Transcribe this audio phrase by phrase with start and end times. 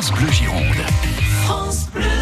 [0.00, 2.17] France Bleu Gironde.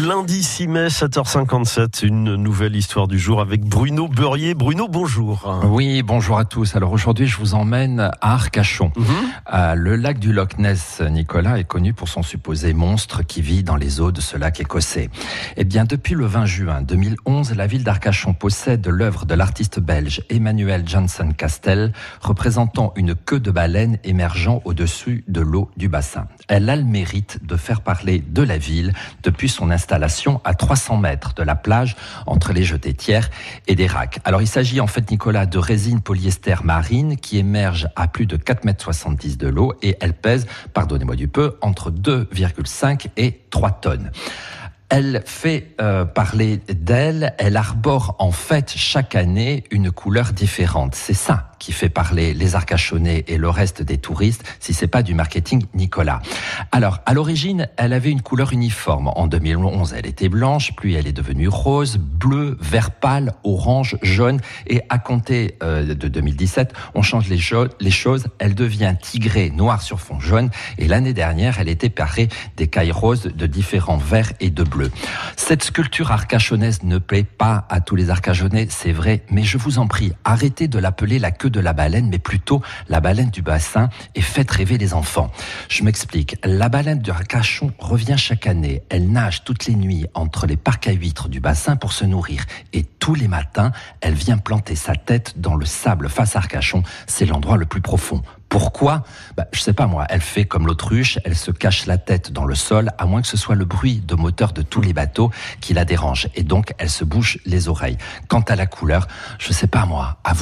[0.00, 4.54] Lundi 6 mai, 7h57, une nouvelle histoire du jour avec Bruno Beurrier.
[4.54, 5.60] Bruno, bonjour.
[5.64, 6.74] Oui, bonjour à tous.
[6.76, 8.90] Alors aujourd'hui, je vous emmène à Arcachon.
[9.52, 13.62] Euh, le lac du Loch Ness, Nicolas, est connu pour son supposé monstre qui vit
[13.62, 15.10] dans les eaux de ce lac écossais.
[15.58, 20.22] Eh bien, depuis le 20 juin 2011, la ville d'Arcachon possède l'œuvre de l'artiste belge
[20.30, 26.28] Emmanuel Janssen Castel, représentant une queue de baleine émergeant au-dessus de l'eau du bassin.
[26.48, 29.81] Elle a le mérite de faire parler de la ville depuis son installation
[30.44, 31.96] à 300 mètres de la plage
[32.26, 33.30] entre les jetés tiers
[33.66, 34.20] et des racks.
[34.24, 38.36] Alors il s'agit en fait, Nicolas, de résine polyester marine qui émerge à plus de
[38.36, 44.10] 4,70 mètres de l'eau et elle pèse, pardonnez-moi du peu, entre 2,5 et 3 tonnes.
[44.88, 50.94] Elle fait euh, parler d'elle, elle arbore en fait chaque année une couleur différente.
[50.94, 55.04] C'est ça qui fait parler les Arcachonnais et le reste des touristes, si c'est pas
[55.04, 56.20] du marketing Nicolas.
[56.72, 59.12] Alors, à l'origine, elle avait une couleur uniforme.
[59.14, 64.40] En 2011, elle était blanche, puis elle est devenue rose, bleu, vert pâle, orange, jaune,
[64.66, 68.26] et à compter euh, de 2017, on change les, choses.
[68.40, 73.30] Elle devient tigrée, noire sur fond jaune, et l'année dernière, elle était parée d'écailles roses
[73.32, 74.90] de différents verts et de bleu.
[75.36, 79.78] Cette sculpture arcachonnaise ne plaît pas à tous les Arcachonnais, c'est vrai, mais je vous
[79.78, 83.42] en prie, arrêtez de l'appeler la queue de la baleine, mais plutôt la baleine du
[83.42, 85.30] bassin et faites rêver les enfants.
[85.68, 86.36] Je m'explique.
[86.44, 88.82] La baleine de Arcachon revient chaque année.
[88.88, 92.44] Elle nage toutes les nuits entre les parcs à huîtres du bassin pour se nourrir.
[92.72, 96.82] Et tous les matins, elle vient planter sa tête dans le sable face à Arcachon.
[97.06, 98.22] C'est l'endroit le plus profond.
[98.48, 99.02] Pourquoi?
[99.34, 100.04] Bah, Je sais pas moi.
[100.10, 103.26] Elle fait comme l'autruche, elle se cache la tête dans le sol, à moins que
[103.26, 105.30] ce soit le bruit de moteur de tous les bateaux
[105.62, 106.28] qui la dérange.
[106.34, 107.96] Et donc, elle se bouche les oreilles.
[108.28, 109.08] Quant à la couleur,
[109.38, 110.18] je sais pas moi.
[110.22, 110.40] À vous